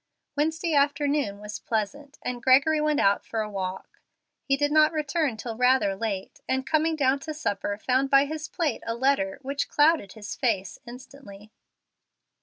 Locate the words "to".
7.19-7.35